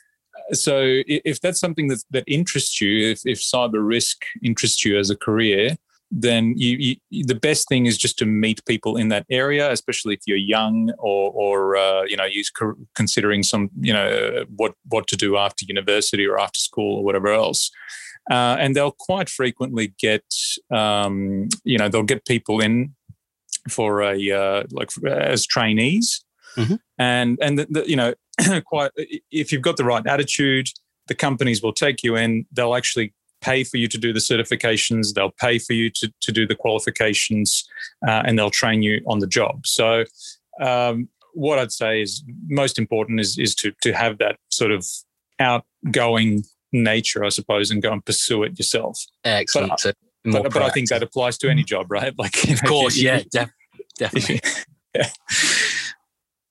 so 0.54 1.02
if 1.08 1.42
that's 1.42 1.60
something 1.60 1.88
that, 1.90 2.04
that 2.12 2.24
interests 2.28 2.80
you, 2.80 3.12
if, 3.12 3.22
if 3.26 3.40
cyber 3.40 3.86
risk 3.86 4.24
interests 4.44 4.86
you 4.86 4.98
as 4.98 5.10
a 5.10 5.16
career, 5.16 5.76
then 6.10 6.54
you, 6.56 6.96
you, 7.10 7.26
the 7.26 7.36
best 7.36 7.68
thing 7.68 7.86
is 7.86 7.98
just 7.98 8.18
to 8.20 8.26
meet 8.26 8.64
people 8.66 8.96
in 8.96 9.10
that 9.10 9.26
area, 9.30 9.70
especially 9.72 10.14
if 10.14 10.22
you're 10.26 10.38
young 10.38 10.92
or, 11.00 11.32
or 11.32 11.76
uh, 11.76 12.04
you 12.04 12.16
know, 12.16 12.24
you're 12.24 12.78
considering 12.96 13.44
some, 13.44 13.70
you 13.82 13.92
know, 13.92 14.46
what 14.56 14.74
what 14.88 15.08
to 15.08 15.18
do 15.18 15.36
after 15.36 15.66
university 15.68 16.26
or 16.26 16.40
after 16.40 16.60
school 16.60 17.00
or 17.00 17.04
whatever 17.04 17.28
else. 17.34 17.72
Uh, 18.30 18.58
and 18.60 18.76
they'll 18.76 18.92
quite 18.92 19.30
frequently 19.30 19.94
get, 20.00 20.26
um, 20.70 21.48
you 21.64 21.78
know, 21.78 21.88
they'll 21.88 22.04
get 22.04 22.26
people 22.26 22.60
in 22.60 22.94
for 23.68 24.02
a 24.02 24.32
uh, 24.32 24.64
like 24.72 24.90
as 25.06 25.46
trainees, 25.46 26.24
mm-hmm. 26.56 26.76
and 26.98 27.38
and 27.42 27.60
the, 27.60 27.68
the, 27.70 27.90
you 27.90 27.96
know, 27.96 28.14
quite 28.66 28.92
if 29.32 29.52
you've 29.52 29.62
got 29.62 29.78
the 29.78 29.86
right 29.86 30.06
attitude, 30.06 30.70
the 31.08 31.16
companies 31.16 31.62
will 31.62 31.74
take 31.74 32.04
you 32.04 32.16
in. 32.16 32.46
They'll 32.52 32.76
actually 32.76 33.14
pay 33.42 33.64
for 33.64 33.78
you 33.78 33.88
to 33.88 33.98
do 33.98 34.14
the 34.14 34.20
certifications, 34.20 35.14
they'll 35.14 35.34
pay 35.40 35.60
for 35.60 35.74
you 35.74 35.90
to, 35.92 36.12
to 36.22 36.32
do 36.32 36.48
the 36.48 36.56
qualifications, 36.56 37.68
uh, 38.08 38.24
and 38.26 38.38
they'll 38.38 38.50
train 38.50 38.82
you 38.82 39.02
on 39.08 39.20
the 39.20 39.28
job. 39.28 39.66
So, 39.66 40.06
um, 40.60 41.10
what 41.34 41.60
I'd 41.60 41.72
say 41.72 42.02
is 42.02 42.24
most 42.48 42.80
important 42.80 43.20
is, 43.20 43.38
is 43.38 43.54
to, 43.56 43.72
to 43.84 43.94
have 43.94 44.18
that 44.18 44.38
sort 44.50 44.72
of 44.72 44.88
outgoing 45.40 46.44
nature, 46.72 47.24
I 47.24 47.30
suppose, 47.30 47.70
and 47.70 47.82
go 47.82 47.92
and 47.92 48.04
pursue 48.04 48.44
it 48.44 48.58
yourself. 48.58 49.06
Excellent. 49.24 49.80
But, 49.84 49.96
but, 50.32 50.54
but, 50.54 50.62
I 50.62 50.70
think 50.70 50.90
that 50.90 51.04
applies 51.04 51.38
to 51.40 51.50
any 51.50 51.64
job, 51.64 51.88
right? 51.90 52.14
Like, 52.18 52.36
know, 52.48 52.54
of 52.54 52.64
course, 52.64 52.98
you, 52.98 53.10
yeah, 53.10 53.24
def- 53.32 53.52
definitely. 53.98 54.42
yeah. 54.96 55.10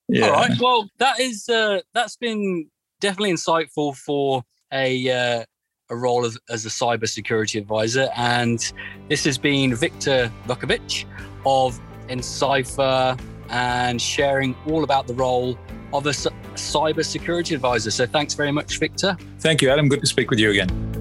yeah. 0.09 0.27
All 0.27 0.33
right. 0.33 0.53
Well, 0.61 0.89
that 0.99 1.21
is 1.21 1.49
uh, 1.49 1.81
that's 1.95 2.17
been 2.17 2.69
definitely 3.01 3.33
insightful 3.33 3.97
for 3.97 4.43
a 4.73 5.11
uh, 5.11 5.45
a 5.91 5.97
role 5.97 6.25
as, 6.25 6.39
as 6.51 6.67
a 6.67 6.69
cybersecurity 6.69 7.59
advisor. 7.59 8.09
And 8.17 8.73
this 9.09 9.25
has 9.25 9.39
been 9.39 9.75
Viktor 9.75 10.31
Vukovic 10.47 11.05
of 11.45 11.79
Encipher 12.09 13.17
and 13.51 14.01
sharing 14.01 14.57
all 14.67 14.85
about 14.85 15.07
the 15.07 15.15
role 15.15 15.59
of 15.93 16.07
a 16.07 16.11
cybersecurity 16.11 17.55
advisor. 17.55 17.91
So 17.91 18.07
thanks 18.07 18.35
very 18.35 18.53
much, 18.53 18.79
Viktor. 18.79 19.17
Thank 19.39 19.63
you, 19.63 19.71
Adam. 19.71 19.89
Good 19.89 20.01
to 20.01 20.07
speak 20.07 20.31
with 20.31 20.39
you 20.39 20.51
again. 20.51 20.96